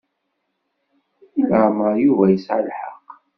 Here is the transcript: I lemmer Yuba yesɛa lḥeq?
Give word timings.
I 1.39 1.41
lemmer 1.49 1.93
Yuba 2.03 2.25
yesɛa 2.31 2.61
lḥeq? 2.67 3.05